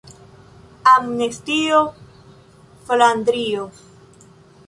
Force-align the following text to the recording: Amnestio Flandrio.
Amnestio 0.93 1.81
Flandrio. 2.87 3.63